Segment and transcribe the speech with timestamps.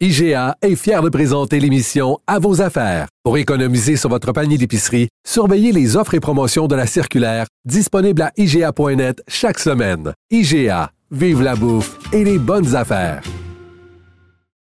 [0.00, 3.06] IGA est fier de présenter l'émission À vos affaires.
[3.22, 8.22] Pour économiser sur votre panier d'épicerie, surveillez les offres et promotions de la circulaire disponible
[8.22, 10.12] à IGA.net chaque semaine.
[10.32, 13.22] IGA, vive la bouffe et les bonnes affaires.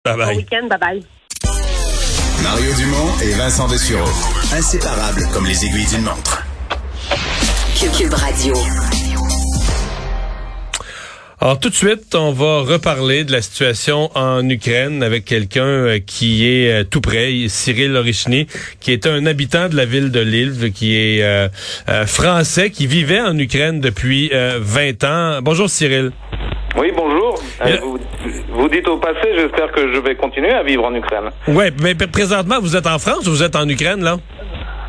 [0.04, 1.04] Bye Bon week-end, bye bye.
[2.44, 4.09] Mario Dumont et Vincent Dessureau.
[4.54, 6.45] Inséparables comme les aiguilles d'une montre.
[7.98, 8.54] Cube Radio.
[11.45, 15.99] Alors tout de suite, on va reparler de la situation en Ukraine avec quelqu'un euh,
[15.99, 18.48] qui est euh, tout près, Cyril Orichny,
[18.80, 21.47] qui est un habitant de la ville de Lille, qui est euh,
[21.88, 25.39] euh, français, qui vivait en Ukraine depuis 20 ans.
[25.44, 26.09] Bonjour Cyril.
[26.80, 27.36] Oui, bonjour.
[27.64, 28.00] Euh, vous,
[28.50, 31.30] vous dites au passé, j'espère que je vais continuer à vivre en Ukraine.
[31.48, 34.17] Ouais, mais présentement vous êtes en France ou vous êtes en Ukraine là?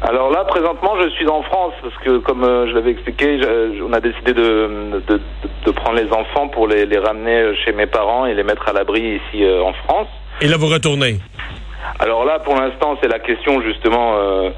[0.03, 3.83] Alors là, présentement, je suis en France parce que, comme euh, je l'avais expliqué, je-
[3.83, 5.21] on a décidé de, de,
[5.67, 8.73] de prendre les enfants pour les, les ramener chez mes parents et les mettre à
[8.73, 10.09] l'abri ici euh, en France.
[10.41, 11.17] Et là vous retournez?
[11.99, 14.51] Alors là, pour l'instant, c'est la question justement euh,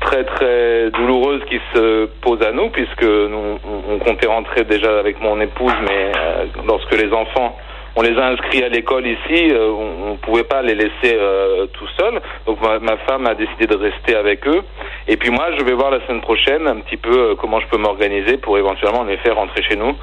[0.00, 4.98] très très douloureuse qui se pose à nous, puisque nous on, on comptait rentrer déjà
[4.98, 7.56] avec mon épouse, mais euh, lorsque les enfants
[7.96, 11.66] on les a inscrits à l'école ici, euh, on, on pouvait pas les laisser euh,
[11.72, 12.20] tout seuls.
[12.46, 14.62] Donc ma, ma femme a décidé de rester avec eux.
[15.06, 17.66] Et puis moi, je vais voir la semaine prochaine un petit peu euh, comment je
[17.68, 19.94] peux m'organiser pour éventuellement les faire rentrer chez nous,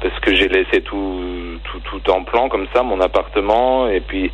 [0.00, 1.20] parce que j'ai laissé tout,
[1.64, 4.30] tout tout en plan comme ça, mon appartement et puis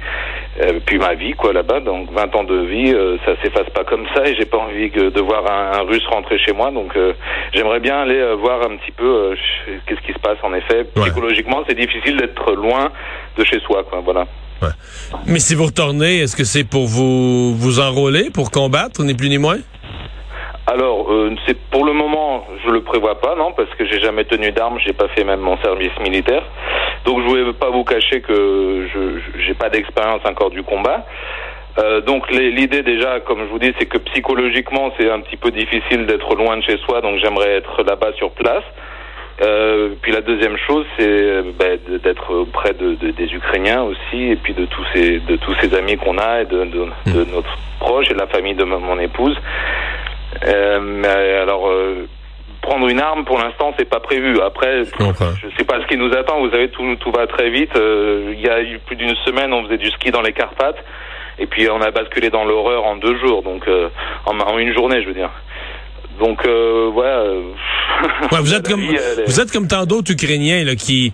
[0.60, 1.80] euh, puis ma vie quoi là-bas.
[1.80, 4.90] Donc 20 ans de vie, euh, ça s'efface pas comme ça et j'ai pas envie
[4.90, 6.70] que, de voir un, un Russe rentrer chez moi.
[6.70, 7.12] Donc euh,
[7.52, 9.34] j'aimerais bien aller euh, voir un petit peu euh,
[9.86, 10.86] qu'est-ce qui se passe en effet.
[10.96, 11.02] Ouais.
[11.02, 12.90] Psychologiquement, c'est difficile d'être loin
[13.36, 14.00] de chez soi quoi.
[14.04, 14.26] Voilà.
[15.26, 19.28] Mais si vous retournez, est-ce que c'est pour vous vous enrôler, pour combattre, ni plus
[19.28, 19.58] ni moins?
[20.66, 24.24] Alors, euh, c'est pour le moment, je le prévois pas, non, parce que j'ai jamais
[24.24, 26.42] tenu d'armes, j'ai pas fait même mon service militaire.
[27.06, 31.06] Donc, je voulais pas vous cacher que je j'ai pas d'expérience encore du combat.
[31.78, 35.50] Euh, donc, l'idée déjà, comme je vous dis, c'est que psychologiquement, c'est un petit peu
[35.50, 38.64] difficile d'être loin de chez soi, donc j'aimerais être là-bas sur place.
[39.40, 41.42] Euh, puis la deuxième chose, c'est euh,
[41.88, 45.54] de- d'être auprès de, de- des Ukrainiens aussi, et puis de tous ces de tous
[45.60, 48.64] ces amis qu'on a et de, de, de notre proche et de la famille de
[48.64, 49.36] mon épouse.
[50.46, 52.06] Euh, mais alors, euh,
[52.62, 54.40] prendre une arme, pour l'instant, c'est pas prévu.
[54.40, 54.82] Après,
[55.42, 56.40] je sais pas ce qui nous attend.
[56.40, 57.74] Vous savez, tout, tout va très vite.
[57.76, 60.82] Euh, il y a eu plus d'une semaine, on faisait du ski dans les Carpates.
[61.38, 63.42] Et puis, on a basculé dans l'horreur en deux jours.
[63.42, 63.88] Donc, euh,
[64.26, 65.30] en, en une journée, je veux dire.
[66.20, 67.54] Donc, euh, ouais.
[68.32, 71.12] Ouais, vous êtes comme vie, elle est- vous êtes comme tant d'autres Ukrainiens là, qui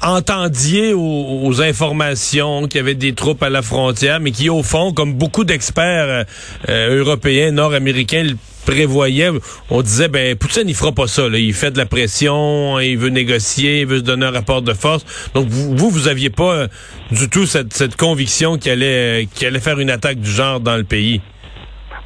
[0.00, 4.62] entendiez aux, aux informations qu'il y avait des troupes à la frontière, mais qui au
[4.62, 6.24] fond, comme beaucoup d'experts euh,
[6.68, 9.30] euh, européens, nord-américains le prévoyaient,
[9.70, 11.38] on disait ben Poutine il fera pas ça, là.
[11.38, 14.74] il fait de la pression, il veut négocier, il veut se donner un rapport de
[14.74, 15.06] force.
[15.34, 16.68] Donc vous vous, vous aviez pas euh,
[17.10, 20.76] du tout cette, cette conviction qu'il allait qu'il allait faire une attaque du genre dans
[20.76, 21.22] le pays.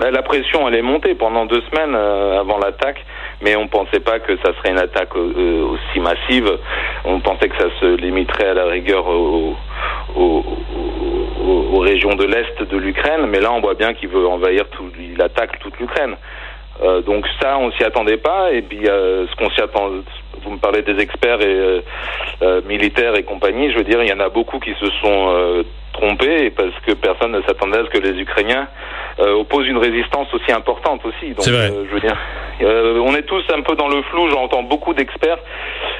[0.02, 2.98] Ben, la pression, elle est montée pendant deux semaines euh, avant l'attaque,
[3.40, 6.58] mais on pensait pas que ça serait une attaque euh, aussi massive.
[7.04, 9.54] On pensait que ça se limiterait à la rigueur aux
[11.78, 15.22] régions de l'est de l'Ukraine, mais là, on voit bien qu'il veut envahir tout, il
[15.22, 16.16] attaque toute l'Ukraine.
[16.82, 18.52] Euh, donc ça, on s'y attendait pas.
[18.52, 19.90] Et puis, euh, ce qu'on s'y attend,
[20.42, 21.82] vous me parlez des experts et
[22.42, 23.70] euh, militaires et compagnie.
[23.72, 27.32] Je veux dire, il y en a beaucoup qui se sont trompés parce que personne
[27.32, 28.66] ne s'attendait à ce que les Ukrainiens
[29.18, 31.28] opposent une résistance aussi importante aussi.
[31.28, 31.68] Donc, C'est vrai.
[31.68, 32.16] je veux dire,
[33.04, 34.28] on est tous un peu dans le flou.
[34.30, 35.38] J'entends beaucoup d'experts,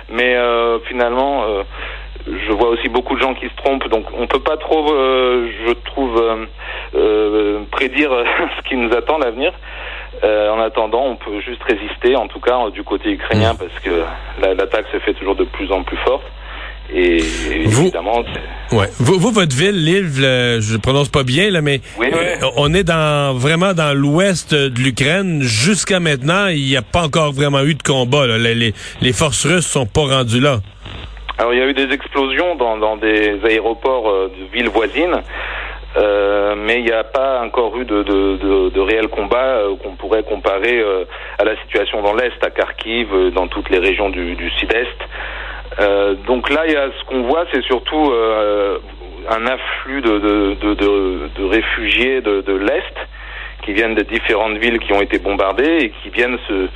[0.08, 0.36] mais
[0.88, 1.44] finalement.
[2.26, 5.72] je vois aussi beaucoup de gens qui se trompent, donc on peut pas trop, je
[5.84, 6.22] trouve,
[7.70, 8.10] prédire
[8.56, 9.52] ce qui nous attend l'avenir.
[10.24, 13.72] Euh, en attendant, on peut juste résister, en tout cas euh, du côté ukrainien, parce
[13.82, 13.90] que
[14.40, 16.22] la- l'attaque se fait toujours de plus en plus forte.
[16.94, 17.18] Et,
[17.64, 18.88] Vous- évidemment, c'est- Ouais.
[18.98, 22.18] Vous, vous, votre ville, Lille, le- je le prononce pas bien, là, mais Oui, oui.
[22.20, 25.40] euh, on est dans vraiment dans l'ouest de l'Ukraine.
[25.42, 28.26] Jusqu'à maintenant, il n'y a pas encore vraiment eu de combat.
[28.26, 28.36] là.
[28.38, 30.58] Les, les- les forces russes sont pas rendues là.
[31.38, 35.16] Alors il y a eu des explosions dans, dans des aéroports euh, de villes voisines,
[35.96, 39.76] euh, mais il n'y a pas encore eu de, de, de, de réels combats euh,
[39.76, 41.04] qu'on pourrait comparer euh,
[41.38, 44.88] à la situation dans l'Est, à Kharkiv, euh, dans toutes les régions du, du Sud-Est.
[46.26, 52.52] Donc là, y a ce qu'on voit, c'est surtout, un afflux de, de, réfugiés de,
[52.52, 52.94] l'Est
[53.64, 56.68] qui viennent de différentes villes qui ont été bombardées et qui viennent se,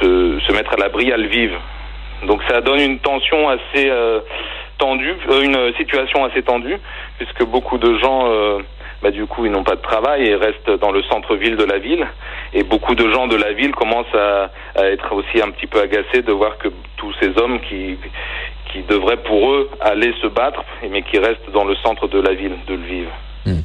[0.00, 1.52] se, se mettre à l'abri à Lviv.
[2.26, 3.90] Donc ça donne une tension assez
[4.78, 6.76] tendue, euh, une situation assez tendue,
[7.18, 8.58] puisque beaucoup de gens, euh,
[9.02, 11.78] bah, du coup, ils n'ont pas de travail et restent dans le centre-ville de la
[11.78, 12.06] ville.
[12.52, 16.22] Et beaucoup de gens de la ville commencent à, être aussi un petit peu agacés
[16.22, 17.98] de voir que tous ces hommes qui,
[18.72, 22.34] qui devraient pour eux aller se battre, mais qui restent dans le centre de la
[22.34, 23.08] ville de Lviv.
[23.46, 23.60] Hmm.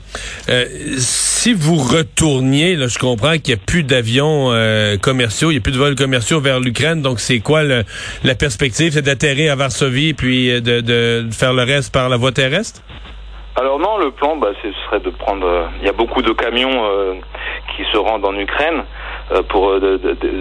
[0.51, 0.65] Euh,
[0.97, 5.61] si vous retourniez, je comprends qu'il n'y a plus d'avions euh, commerciaux, il n'y a
[5.61, 7.01] plus de vols commerciaux vers l'Ukraine.
[7.01, 7.83] Donc, c'est quoi le,
[8.25, 8.91] la perspective?
[8.91, 12.81] C'est d'atterrir à Varsovie puis euh, de, faire le reste par la voie terrestre?
[13.55, 15.69] Alors non, le plan, bah, ce serait de prendre.
[15.79, 16.89] Il y a beaucoup de camions
[17.75, 18.83] qui se rendent en Ukraine
[19.49, 19.77] pour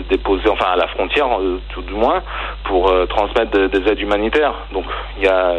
[0.08, 1.26] déposer, enfin à la frontière,
[1.74, 2.22] tout du moins,
[2.64, 4.54] pour transmettre des aides humanitaires.
[4.72, 4.84] Donc
[5.18, 5.54] il y a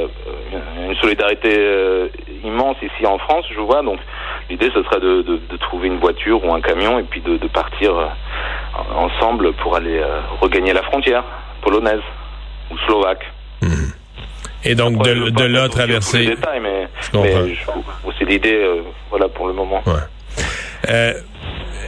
[0.88, 2.10] une solidarité
[2.46, 3.84] immense ici en France, je vois.
[3.84, 4.00] Donc
[4.52, 7.94] l'idée, ce serait de, trouver une voiture ou un camion et puis de, partir
[8.96, 10.02] ensemble pour aller
[10.42, 11.24] regagner la frontière
[11.62, 12.02] polonaise
[12.72, 13.26] ou slovaque.
[13.62, 13.92] Mmh.
[14.64, 16.20] Et donc Après, de, de là traverser.
[16.20, 17.56] Les détails, mais, mais
[18.20, 19.82] c'est l'idée, euh, voilà pour le moment.
[19.88, 20.44] Ouais.
[20.90, 21.14] Euh,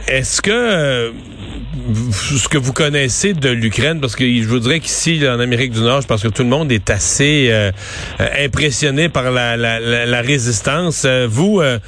[0.08, 1.12] Est-ce que euh,
[2.12, 5.80] ce que vous connaissez de l'Ukraine, parce que je vous dirais qu'ici, en Amérique du
[5.80, 7.70] Nord, je pense que tout le monde est assez euh,
[8.20, 11.04] euh impressionné par la, la, la, résistance.
[11.04, 11.78] Euh, vous, euh,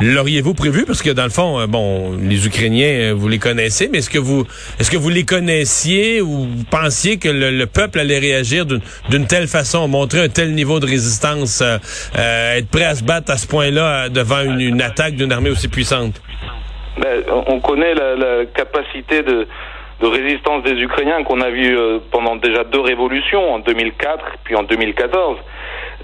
[0.00, 0.84] l'auriez-vous prévu?
[0.84, 4.46] Parce que dans le fond, bon, les Ukrainiens, vous les connaissez, mais est-ce que vous
[4.78, 9.48] est-ce que vous les connaissiez ou pensiez que le, le peuple allait réagir d'une telle
[9.48, 11.62] façon, montrer un tel niveau de résistance,
[12.14, 16.20] être prêt à se battre à ce point-là devant une attaque d'une armée aussi puissante?
[16.98, 19.46] Ben, on connaît la, la capacité de,
[20.00, 24.54] de, résistance des Ukrainiens qu'on a vu euh, pendant déjà deux révolutions, en 2004 puis
[24.54, 25.38] en 2014.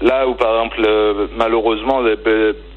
[0.01, 2.17] Là où, par exemple, euh, malheureusement, les,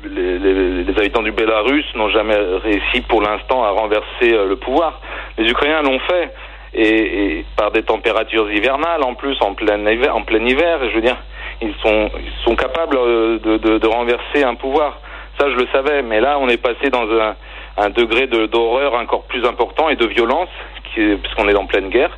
[0.04, 5.00] les, les, habitants du Bélarus n'ont jamais réussi pour l'instant à renverser euh, le pouvoir.
[5.38, 6.32] Les Ukrainiens l'ont fait,
[6.74, 10.94] et, et, par des températures hivernales en plus, en plein hiver, en plein hiver je
[10.94, 11.16] veux dire,
[11.62, 14.98] ils sont, ils sont capables de, de, de renverser un pouvoir.
[15.38, 17.34] Ça, je le savais, mais là, on est passé dans un
[17.76, 20.48] un degré d'horreur encore plus important et de violence,
[20.94, 22.16] puisqu'on est en pleine guerre.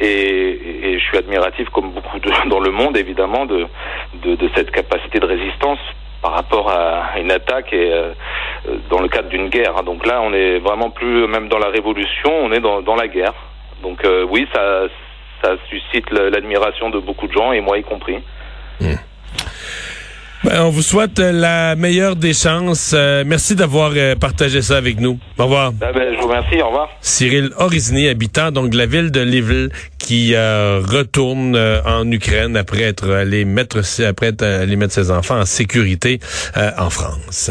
[0.00, 3.66] Et, et, je suis admiratif, comme beaucoup de, dans le monde, évidemment, de,
[4.22, 5.80] de, de, cette capacité de résistance
[6.22, 8.12] par rapport à une attaque et euh,
[8.90, 9.82] dans le cadre d'une guerre.
[9.82, 13.08] Donc là, on est vraiment plus, même dans la révolution, on est dans, dans la
[13.08, 13.34] guerre.
[13.82, 14.84] Donc euh, oui, ça,
[15.42, 18.18] ça suscite l'admiration de beaucoup de gens, et moi y compris.
[18.80, 18.94] Mmh.
[20.48, 22.92] Ben, on vous souhaite la meilleure des chances.
[22.94, 25.18] Euh, merci d'avoir euh, partagé ça avec nous.
[25.36, 25.72] Au revoir.
[25.72, 26.62] Ben, ben, je vous remercie.
[26.62, 26.88] Au revoir.
[27.02, 29.68] Cyril Orizny, habitant donc de la ville de Lviv,
[29.98, 35.10] qui euh, retourne euh, en Ukraine après être allé mettre après être allé mettre ses
[35.10, 36.18] enfants en sécurité
[36.56, 37.50] en France.